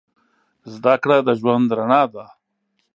[0.73, 2.25] زده کړه د ژوند رڼا ده.